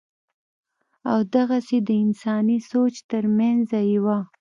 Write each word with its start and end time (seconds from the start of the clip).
او 1.11 1.19
دغسې 1.35 1.77
دَانساني 1.89 2.57
سوچ 2.69 2.93
تر 3.09 3.23
مېنځه 3.37 3.79
يوه 3.93 4.19